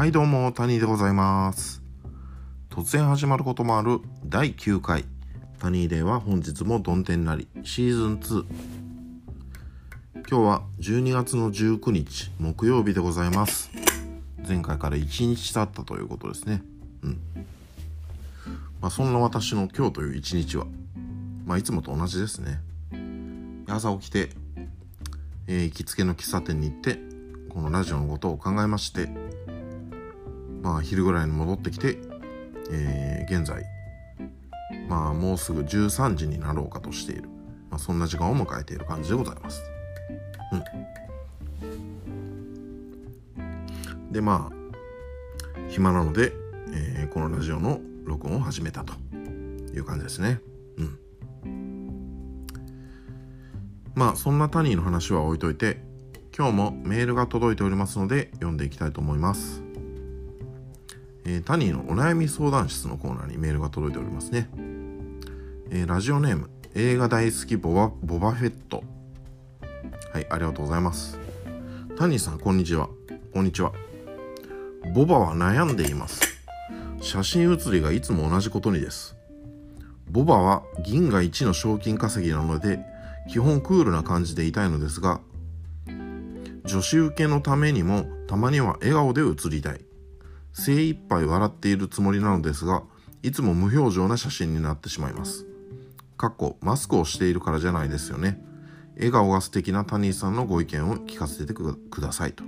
[0.00, 1.82] はいどうも、谷でございます。
[2.70, 5.04] 突然始まることもある第9回。
[5.58, 8.46] 谷デーは本日もどん天なりシーズン2。
[10.14, 13.70] 今日は12月の19日木曜日でございます。
[14.48, 16.62] 前回から1日経ったということですね。
[17.02, 17.20] うん。
[18.80, 20.64] まあそんな私の今日という一日は、
[21.44, 22.58] まあいつもと同じですね。
[23.68, 24.30] 朝起きて、
[25.46, 26.98] えー行きつけの喫茶店に行って、
[27.50, 29.10] このラジオのことを考えまして、
[30.60, 31.98] まあ昼ぐらいに戻ってきて、
[32.70, 33.64] えー現在
[34.88, 37.28] まあもうすぐ13時になろうかとしている、
[37.70, 39.62] まあ、そんな時間を迎えている感じでございます。
[43.38, 43.40] う
[44.10, 44.54] ん、でまあ
[45.68, 46.32] 暇なので、
[46.72, 48.94] えーこのラジオの録音を始めたと
[49.74, 50.40] いう感じですね。
[50.78, 50.98] うん
[53.94, 55.82] まあそんなタニーの話は置いといて
[56.36, 59.69] 今日もメールが届いておりますので読んでいきたいと思います。
[61.30, 64.50] えータニーのお悩み相談室のコーナーにメールが届いておりますね。
[65.70, 68.82] えーラジオネーム映画大好きボバボバフェット。
[70.12, 71.20] はい、ありがとうございます。
[71.96, 72.88] タニーさん、こんにちは。
[73.32, 73.72] こんにちは。
[74.92, 76.20] ボバは悩んでいます。
[77.00, 79.14] 写真写りがいつも同じことにです。
[80.10, 82.80] ボバは銀が1の賞金稼ぎなので、
[83.30, 85.20] 基本クールな感じでいたいのですが、
[86.64, 89.89] 女子受けのためにもたまには笑顔で写りたい。
[90.52, 92.82] 精一杯笑っているつもりなのですが、
[93.22, 95.46] いつも無表情な写真になってしまいます。
[96.16, 98.42] かっこマスクをしているからじゃないですよね。
[98.96, 102.44] 笑顔が素敵なタニーさんのご意見を聞かせてくださいと。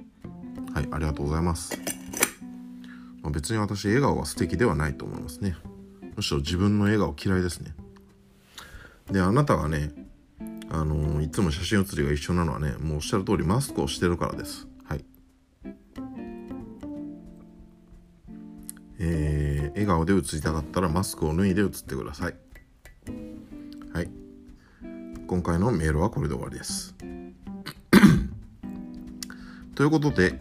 [0.74, 1.78] はい、ありがとうございます。
[3.22, 5.56] まあ別に私、笑顔が素敵ではないと思いますね。
[6.16, 7.74] むしろ自分の笑顔嫌いですね。
[9.10, 9.92] で、あなたがね、
[10.70, 14.66] あのーいつも写真写りが一緒なのはね、もうおっしゃる通りマスクをしてるからです。
[19.04, 22.36] えー笑顔で写りたかったらマスクを脱いで写ってください。
[23.92, 24.08] はい。
[25.26, 26.94] 今回のメールはこれで終わりです。
[29.74, 30.40] ということで、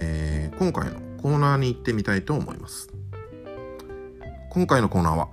[0.00, 2.88] えー今回のコーナーに行ってみたいと思います。
[4.50, 5.28] 今回のコーナーは、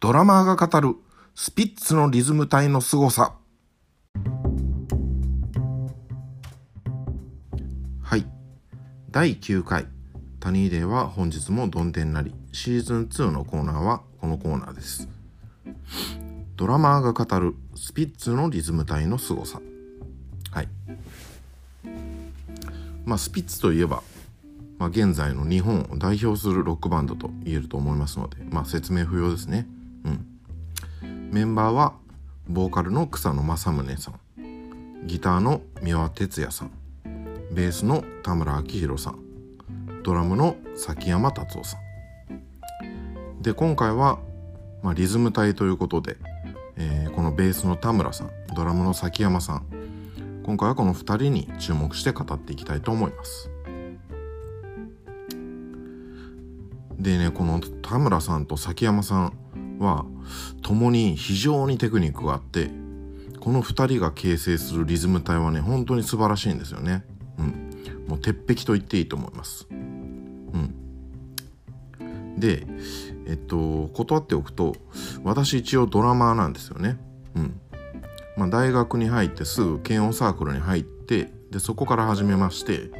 [0.00, 0.96] ドラマーが語る
[1.34, 3.34] スピッツのリズム体の凄さ。
[9.10, 9.86] 第9回、
[10.38, 15.08] タニーデーは本日もどんでんなり、シーズン2のコーナーはこのコーナーです。
[16.56, 19.62] ドラマーが語るスピッツのリズム体の凄さ。
[20.50, 20.68] はい。
[23.06, 24.02] まあ、スピッツといえば、
[24.78, 29.66] まあ、現在の日本を代表するロックバンドと言えると思いますので、まあ、説明不要ですね。
[30.04, 31.30] うん。
[31.32, 31.94] メンバーは、
[32.46, 36.70] ボーカルの草野正宗さん、ギターの三輪哲也さん、
[37.50, 39.18] ベースの田村明宏さん、
[40.02, 43.42] ドラムの崎山達夫さん。
[43.42, 44.18] で、今回は、
[44.82, 46.16] まあ、リズム隊ということで、
[46.76, 49.66] えーこのベースの田村さん、ドラムの崎山さん、
[50.44, 53.50] 今回はこの2人に注目して語っていきたいと思います。
[56.96, 60.06] でね、この田村さんと崎山さんは、
[60.62, 62.70] 共に非常にテクニックがあって、
[63.40, 67.04] この2人が形成するリズム体はね、本当に素晴らしいんですよね。
[68.06, 69.66] もう鉄壁と言っていいと思います。
[69.70, 70.74] うん。
[72.38, 72.66] で、
[73.26, 74.76] えっと、断っておくと、
[75.24, 76.98] 私一応ドラマーなんですよね。
[77.34, 77.60] うん。
[78.36, 82.90] まあ、大学に入ってすぐ軽音サークルに入って、で、そこから始めまして、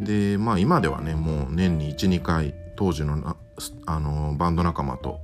[0.00, 3.36] で、まあ今ではね、もう年に1、2回、当時の
[3.86, 5.18] あのバンド仲間と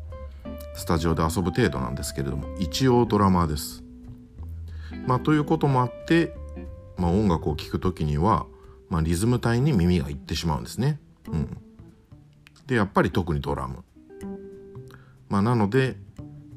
[0.75, 3.83] スタジオで遊ぶ程度なんですけれども、一応ドラマーです。
[5.07, 6.35] まあということもあって、
[6.97, 8.47] まあ音楽を聴くときには、
[8.93, 11.01] まあリズム体に耳がいってしまうんですね。
[11.27, 11.57] うん。
[12.67, 13.85] で、やっぱり特にドラム。
[15.31, 15.97] まあなので、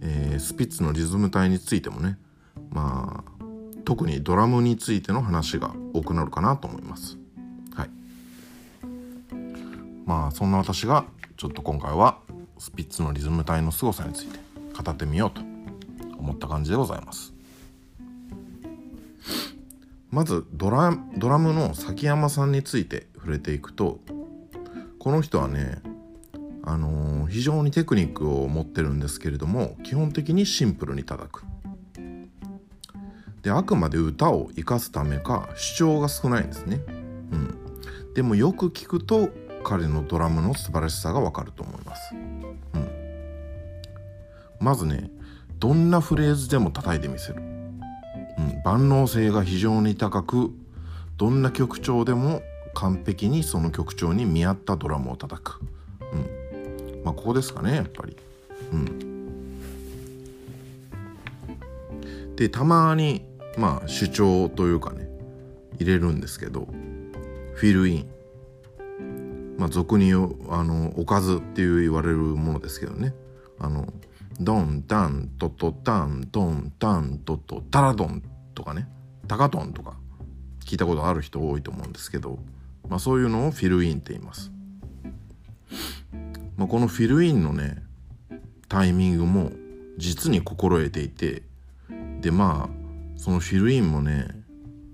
[0.02, 2.20] えースピッツのリズム体についてもね、
[2.72, 3.44] まあ、
[3.86, 7.18] 特にドラムについての話が多くなるかなと思います。
[7.74, 7.90] はい。
[10.06, 11.06] まあ、そんな私が、
[11.38, 12.20] ちょっと今回は、
[12.58, 14.40] スピッツのリズム体の凄さについて
[14.78, 15.40] 語ってみようと
[16.18, 17.35] 思った感じでございます。
[20.16, 24.00] まずドラ、ドラムの崎山さんについて触れていくと、
[24.98, 25.82] この人はね、
[26.64, 31.44] あのー非常にテクニックを持ってるんですけれども基本的にシンプルに叩く。
[33.42, 36.80] であくまで歌を生かすためか主張が少ないんですね。
[36.88, 36.92] う
[37.36, 37.58] ん。
[38.14, 39.30] でもよく聞くと
[39.66, 42.16] 彼のドラムの素晴らしさがわかると思います。
[42.16, 42.96] うん。
[44.62, 45.10] まずね
[45.60, 47.55] どんなフレーズでも叩いてみせる。
[48.66, 50.52] 万能性が非常に高く
[51.18, 52.42] どんな曲調でも
[52.74, 55.62] 完璧にその曲調に見合ったドラムを叩く、
[56.12, 56.16] う
[56.98, 57.04] ん。
[57.04, 58.18] まあ、ここですかねやっぱり。
[58.74, 59.56] うん、
[62.36, 63.24] でたまに
[63.58, 65.08] まあ主張というかね
[65.80, 66.68] 入れるんですけど
[67.54, 68.10] フィルイン。
[69.60, 70.16] まあ俗にあ
[70.64, 73.14] のおかずっていう言われるものですけどね。
[73.60, 73.94] あの
[74.40, 78.24] ドンタントトタンドンタントトタラドン。
[78.56, 78.88] とかね
[79.28, 79.94] タカトンとか
[80.66, 82.40] 聞いたことある人多いと思うんですけど、
[82.90, 84.52] まあ、そういうのをフィルインって言います、
[86.58, 87.84] まあ、このフィルインのね
[88.68, 89.52] タイミングも
[89.98, 91.44] 実に心得ていて
[92.22, 94.28] でまあそのフィルインもね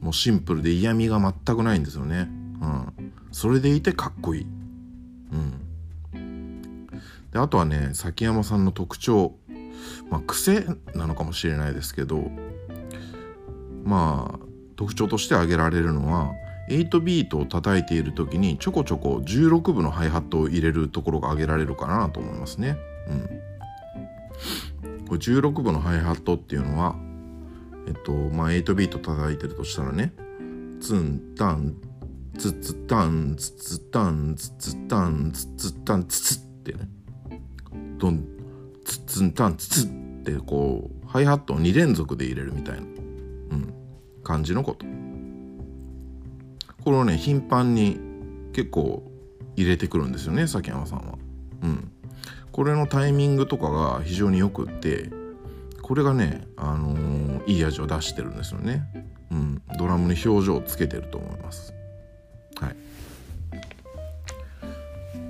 [0.01, 2.27] もうシンプルで嫌味が全くないんですよね、
[2.61, 4.47] うん、それでいてかっこいい、
[6.13, 6.87] うん、
[7.31, 9.35] であとはね崎山さんの特徴。
[10.09, 12.29] まあ癖なのかもしれないですけど
[13.83, 14.45] まあ
[14.75, 16.33] 特徴として挙げられるのは
[16.69, 22.77] 8ビートを叩いている時にちょこちょこ16分のハイハットを入れるところが挙げられるかなと思いますね。
[23.07, 26.95] うん、これ16分のハイハットっていうのは
[27.87, 30.13] えっとまあ8ビート叩いてるとしたらね
[30.79, 31.75] ツンタン
[32.37, 36.89] ツツタンツツタンツツタンツツタンツツってね
[37.97, 38.25] ドン
[38.85, 39.89] ツツンタンツツっ
[40.23, 42.81] てこうハイハットを2連続で入れるみたいな、
[44.23, 44.85] 感じのこと
[46.83, 47.99] これをね頻繁に
[48.53, 49.03] 結構
[49.55, 51.17] 入れてくるんですよね崎山さんは。
[51.63, 51.91] うん、
[52.51, 55.09] これのタイミングとかが非常によくって
[55.81, 58.83] これがね、あのー、いい味を出してるんですよね。
[59.29, 61.73] うん、ドラムに表情をつけてると思います。
[62.55, 62.75] はい。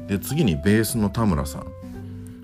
[0.08, 1.68] で次にベースの田村さん。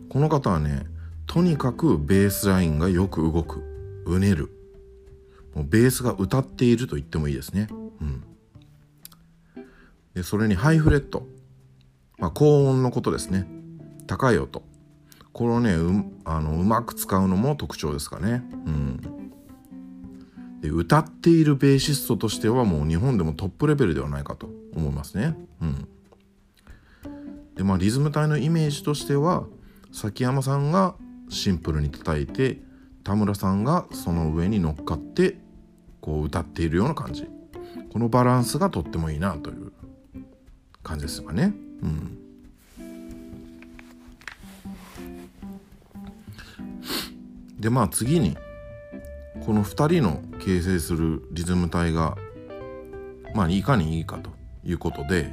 [0.09, 0.85] この方はね
[1.27, 3.63] とにかくベースラインがよく動く
[4.05, 4.49] うねる
[5.57, 7.67] もうベースが歌っていると言ってもいいですね。
[7.99, 8.23] うん、
[10.13, 11.25] でそれにハイフレット、
[12.19, 13.47] まあ、高音のことですね
[14.05, 14.61] 高い音
[15.33, 18.43] これをねうあのうまく使うのも特徴ですかね。
[18.67, 19.01] うん、
[20.61, 25.35] で歌っているベーシストとしてはもう日本でもトップレベルではないかと思いますね。
[25.59, 25.87] うん、
[27.55, 29.47] でまあリズム隊のイメージとしては
[29.91, 30.93] 崎山さんが
[31.29, 32.61] シンプルに叩いて
[33.03, 35.46] 田村さんがその上に乗っかって
[36.07, 37.27] こう歌っているような感じ。
[37.91, 39.73] このバランスがとってもいいなという
[40.81, 41.53] 感じですかね。
[41.83, 42.17] うん、
[47.59, 48.37] でまあ次に
[49.45, 52.17] この2人の形成するリズム体が
[53.35, 54.29] まあいかにいいかと
[54.63, 55.29] いうことで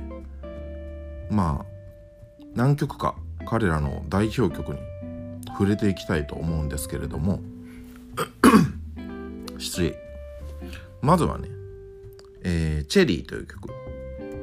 [1.31, 3.15] まあ何曲か
[3.47, 4.81] 彼らの代表曲に
[5.47, 7.41] 触れていきたいと思うんですけれども
[9.57, 10.04] 失礼。
[11.05, 11.49] まずはね、
[12.43, 13.69] えー、チェリーという曲。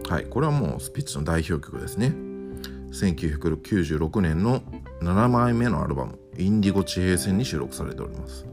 [0.07, 2.13] はい、これはもうスピッツの代表曲ですね。
[2.91, 4.61] 1996年の
[5.01, 8.45] 7枚目のアルバム、インディゴ地平線に収録されております。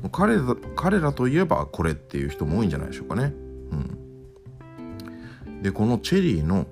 [0.00, 0.42] もう彼ら
[0.76, 3.32] 彼らといえばこれっていう人も多いんじゃないでしょうかね。
[3.72, 5.62] うん。
[5.62, 6.66] で、このチェリーの、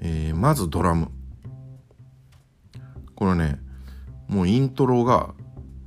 [0.00, 1.10] えー、まずドラム。
[3.14, 3.58] これね、
[4.28, 5.34] もうイントロが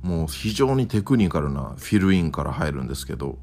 [0.04, 3.38] もう非常にテクニカルなフィルインから入るんですけど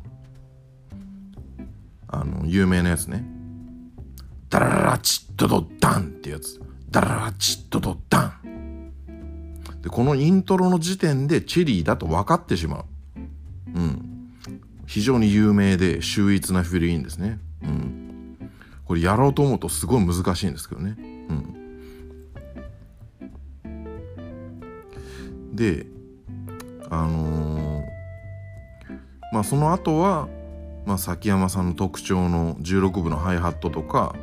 [2.08, 3.26] あの有名なやつね。
[4.48, 6.62] ダララチッドドダンってやつ。
[6.92, 8.92] ダララチッドドダン。
[9.82, 12.86] でこのイントロの時点でチェリーだと分かってしまう。
[13.74, 14.36] うん。
[14.86, 17.40] 非常に有名で秀逸なフィルインですね。
[17.64, 18.38] うん。
[18.86, 20.96] これやろうと思うとすごい難しいんですけどね。
[21.30, 21.56] うん。
[25.56, 25.88] で
[26.92, 27.86] あのー、
[29.32, 30.28] まあその後は、
[30.86, 34.14] まあ、崎山さんの特徴の16分のハイハットとか、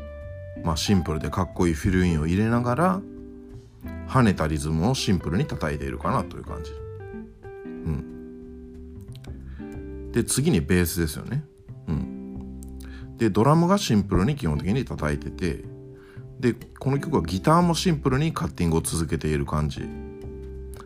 [0.62, 3.00] まあ、シンプルでかっこいいフィルインを入れながら
[4.06, 6.70] 跳ねたリズムをシンプルに叩いているかなという感じ。
[9.62, 11.44] うん、で次にベースですよね。
[11.88, 12.78] うん、
[13.16, 15.64] でドラムがシンプルに基本的に叩いてて
[16.38, 19.88] でこの曲はギターもシンプルにカッティングを続けている感じ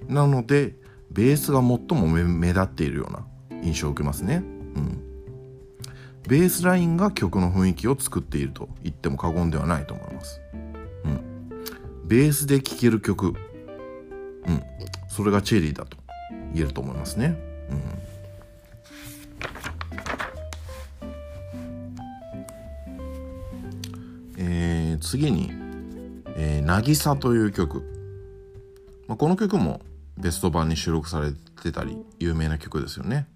[0.08, 0.76] なので
[1.12, 3.26] ベースが最も目立っているような
[3.62, 4.36] 印象を受けますね。
[4.36, 5.02] うん。
[6.26, 10.40] ベースラインが曲の雰囲気を作っていると言っても過言ではないと思います。
[11.04, 11.48] うん。
[12.06, 13.28] ベースで聴ける曲。
[13.28, 13.34] うん。
[15.08, 15.98] それがチェリーだと
[16.54, 17.36] 言えると思いますね。
[17.70, 17.82] うん。
[24.38, 25.52] えー、次に、
[26.36, 27.82] えー、渚という曲。
[29.06, 29.82] まあ、この曲も
[30.22, 33.26] ベスト版に収録されてたり有名な曲ですよね。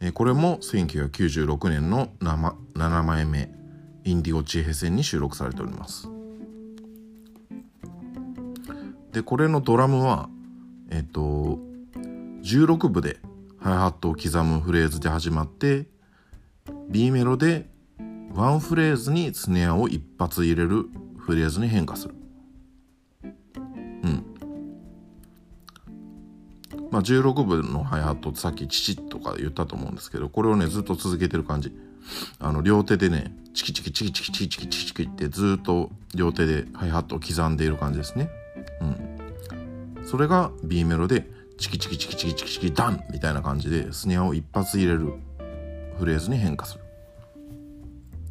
[0.00, 3.50] えー、これも1996年の 7, 枚目
[4.04, 6.08] インディゴ地平線に収録されております
[9.12, 10.28] でこれのドラムは
[10.90, 11.60] えっ、と
[12.42, 13.20] 16部で
[13.60, 15.86] ハイハットを刻むフレーズで始まって
[16.88, 17.70] B メロで
[18.34, 20.86] ワンフレーズにスネアを一発入れる
[21.16, 22.14] フレーズに変化する
[26.92, 31.74] まあ16部のハイハットってさっき「チチ」とか言ったと思うんですけどこれをねずっと続けてる感じ。
[32.40, 38.28] あの両手でねチキチキチキチキチキチキチキチキってずっと両手でハイハットを刻んでいる感じですね
[38.80, 45.14] うんそれが B メロでチキチキチキチキチキチキダンみたいな感じでスネアを一発入れる
[45.98, 46.80] フレーズに変化する、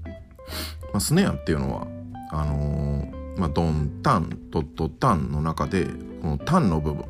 [0.05, 1.87] まあ、スネアっていうのは
[2.31, 5.87] あのー、まあ、ドンタンドットタンの中で
[6.21, 7.05] このタンの部分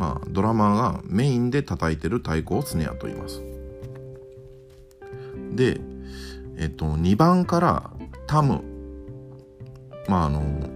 [0.00, 3.42] まあドラマーがメインで叩いてる太鼓をスネアと言います。
[5.52, 5.78] で
[6.56, 7.90] えっと2番から
[8.26, 8.62] タム
[10.08, 10.68] まああの何て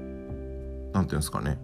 [0.93, 1.59] 言うんですかね。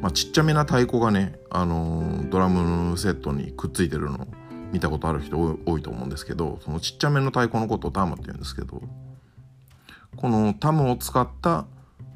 [0.00, 4.28] まあ、ちっちゃめな太鼓がね、あの、ドラムセットにくっついてるの
[4.72, 8.80] 見たことある人多いと思うんですけどそのちっちゃめの太鼓のことをタムって言うんですけど
[10.16, 11.66] このタムを使った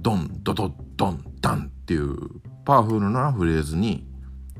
[0.00, 2.16] ドンドドドンダンっていう
[2.64, 4.06] パワフルなフレーズに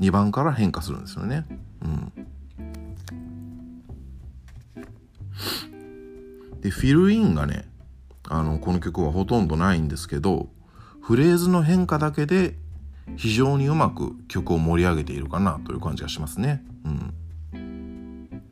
[0.01, 1.47] 2番から変化するんですよね。
[1.83, 2.13] うん、
[6.61, 7.69] でフィルインがね
[8.29, 10.49] あのこの曲はほとんどないんですけど
[11.03, 12.57] フレーズの変化だけで
[13.17, 16.65] 非常にうまく曲を盛り上げているかなという感じがしますね。
[17.55, 18.43] うん、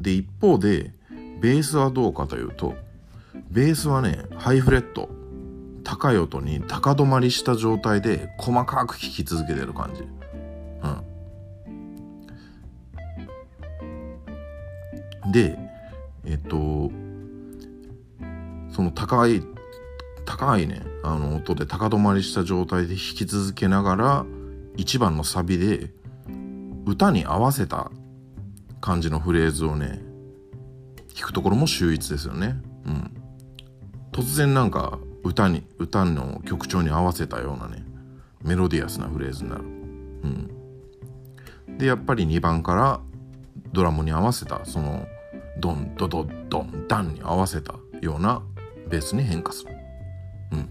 [0.00, 0.92] で一方で
[1.40, 2.74] ベースはどうかというと
[3.50, 5.10] ベースはねハイフレット
[5.86, 10.02] 高い音に高止まりした状態で細かく聴き続けてる感じ。
[15.24, 15.56] うん、で
[16.24, 16.90] えっと
[18.74, 19.44] その高い
[20.24, 24.26] 高いねあの音で高止まりした状態で弾き続けながら
[24.78, 25.92] 1番のサビで
[26.84, 27.92] 歌に合わせた
[28.80, 30.02] 感じのフレーズをね
[31.14, 32.56] 弾くところも秀逸ですよね。
[32.86, 33.16] うん、
[34.10, 37.84] 突然なんか歌に歌の曲調に合わせたようなね
[38.42, 39.62] メロディアスなフレーズになる。
[39.64, 39.66] う
[41.72, 43.00] ん、でやっぱり2番から
[43.72, 45.06] ドラムに合わせたその
[45.58, 48.42] ドンドドドンダンに合わせたような
[48.88, 49.70] ベースに変化する。
[50.52, 50.68] うん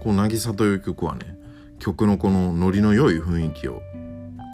[0.00, 1.38] この「渚」という曲はね
[1.78, 3.80] 曲のこのノリの良い雰囲気を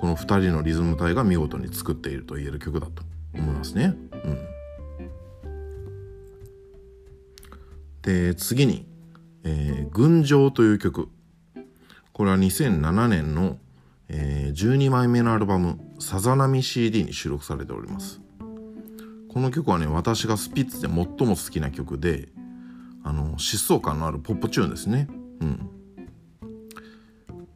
[0.00, 3.02] この2人のリズム隊が見事に作っていると言える曲だと
[3.34, 3.94] 思いますね。
[4.12, 4.38] うん、
[8.02, 8.86] で次に
[9.44, 11.08] 「えー、群青」という曲
[12.12, 13.58] これは2007年の、
[14.08, 18.20] えー、12枚目のアルバム「さざ波 CD」に収録されております。
[19.28, 22.28] この曲はね私がスピッツで最も好きな曲で
[23.04, 25.08] あの疾走感のあるポップチューンですね。
[25.40, 25.70] うん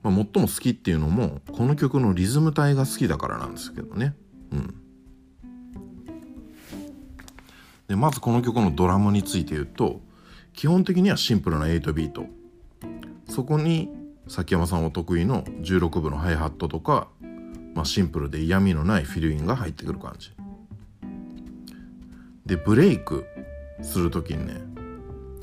[0.04, 4.14] まあ、最も好きっていうのもこの曲のリズム体が好きだからなんですけどね。
[4.52, 4.74] うん、
[7.88, 10.00] でまずこの曲のドラムについて言うと
[10.54, 12.26] 基本的にはシンプルな8ビート。
[13.28, 13.90] そこに
[14.28, 17.08] 崎山さんお得意の16分のハイハットとか、
[17.74, 20.32] まあ、シンプルで嫌味のないフィルインが入ってくる感じ。
[22.46, 23.26] でブレイク
[23.82, 24.60] する時にね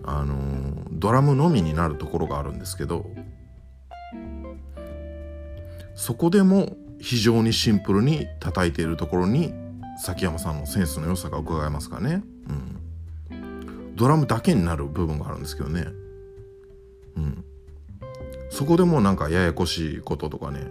[0.03, 3.09] あのー、ドラムのみになるところがあるんですけど
[5.95, 9.53] そこでも非常にシンプルに叩いているところに
[9.97, 12.23] 崎山さんのセンスの良さが伺えますかね、
[14.01, 15.85] ドラムだけになる部分があるんですけどね、
[17.17, 17.45] うん、
[18.49, 20.61] そこでもなんかややこしいこととかね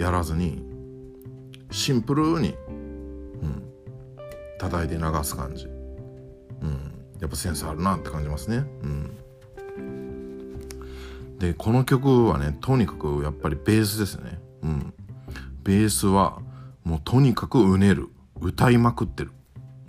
[0.00, 0.62] やらずに
[1.72, 2.54] シンプルに、
[3.42, 3.68] うん、
[4.60, 8.58] 叩いて流す感じ、うん、やっぱセンスあるなって感じますね。
[8.58, 9.18] うん、
[11.40, 14.38] でこの曲はねとにかくやっぱりベースですね。
[14.62, 14.94] うん、
[15.64, 16.38] ベースは
[16.84, 18.08] もうとにかくうねる。
[18.40, 19.32] 歌いまくってる。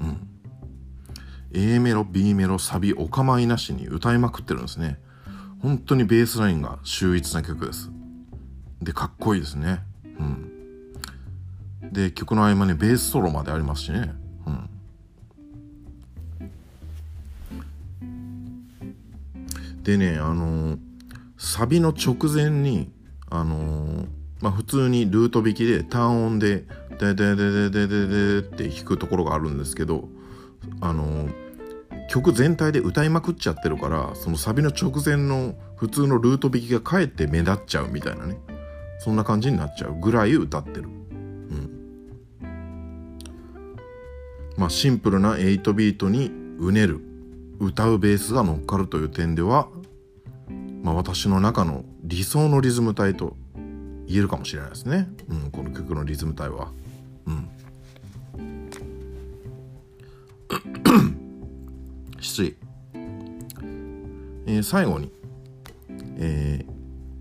[0.01, 0.28] うん、
[1.51, 4.99] A メロ B メロサビお構いなしに歌いまくってるんですね。
[5.61, 7.89] 本当にベースラインが秀逸な曲です。
[8.81, 9.81] でかっこいいですね。
[10.19, 14.13] うん、で曲の合間にベースソロまでありますしね。
[14.45, 14.69] うん
[19.83, 20.79] でねあのー、
[21.37, 22.91] サビの直前に
[23.29, 24.07] あのー、
[24.39, 26.65] まあ普通にルート弾きで単音で
[26.99, 30.09] 「デデデデデデデ」って弾くところがあるんですけど
[30.81, 31.29] あの、
[32.09, 38.37] 曲全体で歌いまくっちゃってるからそのサビの直前の普通のルート弾きがかえって目立っちゃうみたいなね。
[38.99, 39.95] そんな感じになっちゃう。
[39.99, 40.83] ぐらい歌ってる。
[40.83, 41.69] うん、
[44.57, 46.99] まあ、シンプルな8ビートにうねる。
[47.59, 49.69] 歌うベースが乗っかるという点では、
[50.83, 53.35] まあ、私の中の理想のリズム体と
[54.07, 56.71] 言えるかもしれないですね、うん、この曲のリズム体は。
[57.27, 57.49] うん、
[62.19, 62.55] 失礼、
[64.45, 65.11] えー、最後に、
[66.17, 66.65] え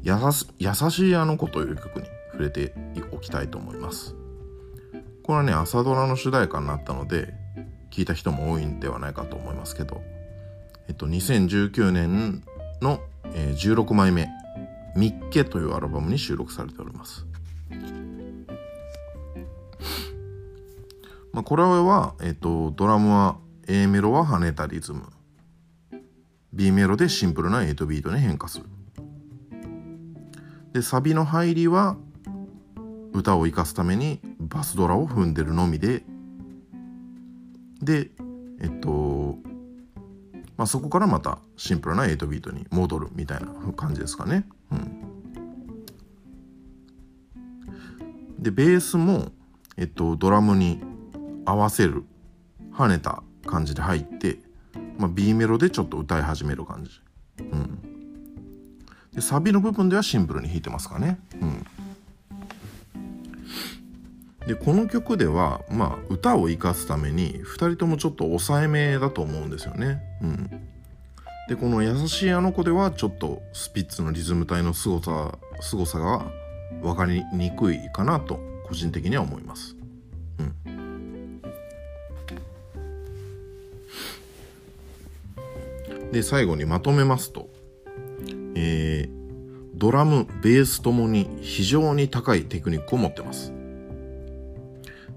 [0.02, 2.74] ー、やさ優しいあの子という曲に触れて
[3.12, 4.14] おきたいと思います。
[5.22, 7.34] これはね、朝ドラの主題歌になったので、
[7.90, 10.00] 聞いた人も多いんではないかと思いますけど、
[10.88, 12.42] えっと、2019年
[12.80, 13.00] の、
[13.34, 14.28] えー、16枚目、
[14.96, 17.26] ミッケというアルバムに収録されております。
[21.44, 25.02] これは、えっと、ドラムは A メロは跳ねたリズム。
[26.52, 28.64] B メロでシンプルな8ビートに変化する。
[30.72, 31.96] で、サビの入りは
[33.12, 36.04] 歌を生かすためにバスドラを踏んでるのみで、
[37.82, 38.10] で、
[38.60, 39.38] えっと、
[40.56, 44.44] まあ、そこからまたシンプルな8ビートに戻るみたいな感じですかね。
[44.72, 45.02] うん、
[48.42, 49.30] でベースも、
[49.76, 50.82] えっと、ドラムに
[51.48, 52.04] 合わせる
[52.74, 54.38] 跳ねた感じで入って、
[54.98, 56.90] まあ、B メロでちょっと歌い始める感じ。
[57.40, 57.80] うん、
[59.14, 61.18] でサビの部分ではシンプルに弾いてますかね。
[61.40, 61.66] うん
[64.46, 70.00] でこの曲では、まあ、歌を生かすために2人ともちょっと抑えめだと思うんですよね。
[70.22, 70.48] うん、
[71.50, 76.24] でこの「優しいあの子」ではちょっとスピッツのリズム体の凄さ凄さが
[76.80, 79.77] 分かりにくいかなと個人的には思います。
[86.12, 87.48] で最後にまとめますと、
[88.54, 89.10] えー、
[89.74, 93.52] ドラムベースともに非常に高いテクニックを持ってます。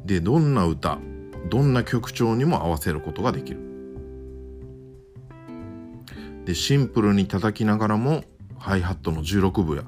[0.05, 0.99] でどんな歌
[1.49, 3.59] どんな曲調にも合わせることができる
[6.45, 8.23] でシンプルに叩きながらも
[8.57, 9.83] ハイハットの16分や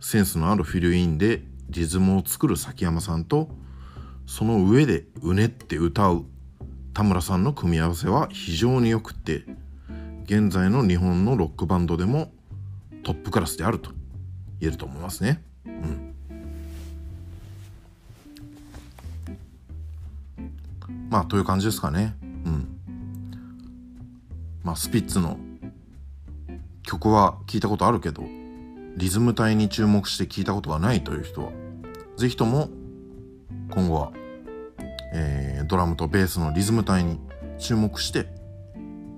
[0.00, 3.48] センスのあるフィルインでリズムを作る崎山さんと
[4.26, 6.24] その上でうねって歌う
[6.94, 9.44] 田村さんの組み合わせは非常によくて
[10.28, 12.30] 現在の日本のロックバンドでも
[13.02, 13.92] トップクラスであると
[14.60, 15.42] 言えると思いますね。
[15.64, 16.14] うん。
[21.08, 22.14] まあという感じですかね。
[22.20, 22.68] うん。
[24.62, 25.38] まあスピッツの
[26.82, 28.22] 曲は聞いたことあるけど
[28.98, 31.52] リズム体に注目して聞いたことがないという人は
[32.18, 32.68] 是非とも
[33.70, 34.12] 今後は、
[35.14, 37.18] えー、ドラムとベースのリズム体に
[37.58, 38.26] 注目して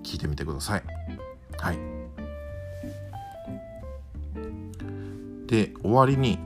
[0.04, 0.99] 聞いてみてください。
[1.60, 1.78] はい
[5.46, 6.38] で終わりに、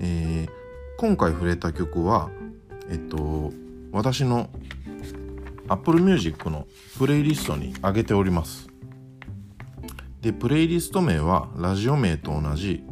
[0.00, 0.50] えー、
[0.98, 2.30] 今回触れた曲は
[2.90, 3.52] えっと
[3.92, 4.48] 私の
[5.68, 6.66] Apple Music の
[6.98, 8.68] プレイリストに上げております。
[10.20, 12.82] で、プレイリスト名はラジオ名と同じ、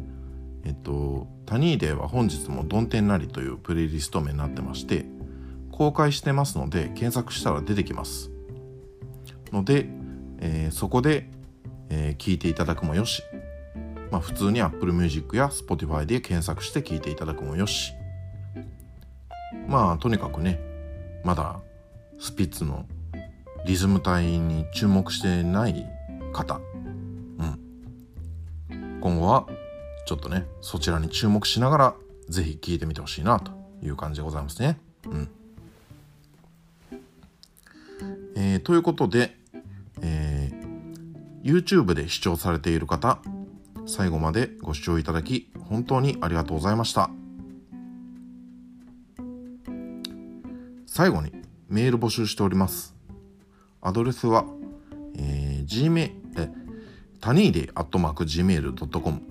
[0.63, 5.05] えっと、タニーデーは本日もドンテンなりというプレイリスト名になってまして、
[5.71, 8.31] 公開してますので検索したら出てきます。
[9.51, 9.89] ので、
[10.39, 11.29] えー、そこで、
[11.89, 13.23] えー、聞いていただくもよし、
[14.11, 17.93] まあ普通に Apple Music や Spotify で検索して聞いていただくもよし、
[19.67, 20.59] まあとにかくね、
[21.23, 21.59] まだ
[22.19, 22.85] スピッツの
[23.65, 25.85] リズム体に注目してない
[26.33, 26.59] 方、
[27.39, 27.43] う
[28.75, 29.47] ん、今後は
[30.05, 31.95] ちょっとねそちらに注目しながら
[32.29, 33.51] 是非聴いてみてほしいなと
[33.83, 34.79] いう感じでございますね。
[35.05, 35.29] うん。
[38.35, 39.35] えー、ということで、
[40.01, 40.38] えー、
[41.43, 43.19] YouTube で視聴されている方
[43.85, 47.09] 最後までご視聴いただき本当にありがとうございました
[50.85, 51.31] 最後に
[51.69, 52.95] メール募集しております。
[53.79, 54.43] アドレスは、
[55.15, 56.49] えー、gmail、え、
[57.21, 59.21] タニーデアットマーク gmail.com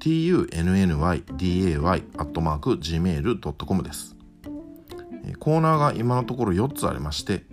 [0.00, 4.16] tunnyday アットマーク gmail.com です。
[5.38, 7.44] コーナーが今のところ4つありまして、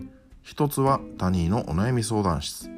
[0.44, 2.77] 1つはタニーのお悩み相談室。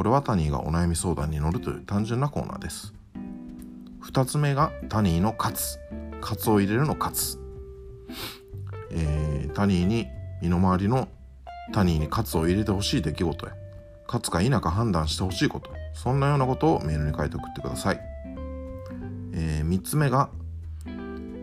[0.00, 2.94] これはタニーがお悩み相談に乗るという単純なコーナーです。
[4.02, 5.78] 2つ目がタニーのカツ。
[6.22, 7.38] カツを入れるのカツ。
[8.92, 10.06] えー、タニーに
[10.40, 11.08] 身の回りの
[11.74, 13.52] 他人にカツを入れてほしい出来事や
[14.06, 18.00] 勝つか否か判断してほしいことそんなようなことをメールに書いて送ってください、
[19.34, 20.30] えー、3つ目が、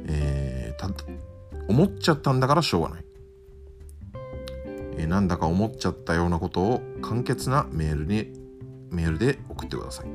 [0.07, 0.93] えー、
[1.67, 3.05] 思っちゃったんだからしょうがない、
[4.97, 8.46] えー、なんだか思っちゃったようなことを簡潔なメールに
[8.91, 10.07] メールで送ってください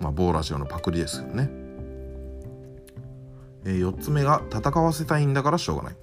[0.00, 1.50] まあ某ラジオのパクリですけどね、
[3.64, 5.96] えー、4つ目が戦わせたいんだからしょうがない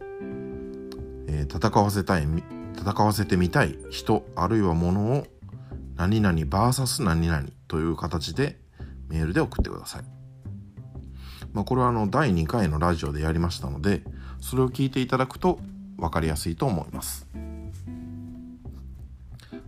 [1.28, 2.28] えー、戦わせたい
[2.78, 5.28] 戦わせてみたい人あるいは物を
[5.96, 8.60] 何々 VS 何々という形で
[9.08, 10.04] メールで送ってください。
[11.54, 14.04] まあ、これはあの第2回のラジオでやりましたので
[14.42, 15.60] それを聞いていただくと
[15.96, 17.28] 分かりやすいと思います。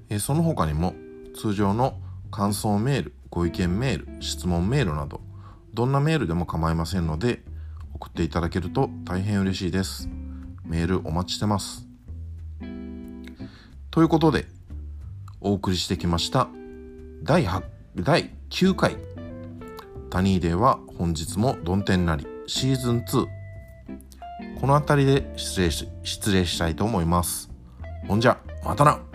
[0.09, 0.95] えその他にも
[1.35, 1.99] 通常の
[2.37, 5.21] 感想メールご意見メール質問メールなど
[5.73, 7.41] どんなメールでも構いませんので
[7.95, 10.07] 送っていただけると大変嬉しいです。
[10.63, 11.87] メールお待ちしてます。
[13.89, 14.45] ということで
[15.41, 16.47] お送りしてきました
[17.23, 17.63] 第8
[17.95, 18.97] 第9回。
[20.11, 23.25] タニーデーは本日もどん天なりシーズン2
[24.61, 27.49] この辺りで失礼し失礼したいと思います。
[28.07, 29.06] ほんじゃまたな。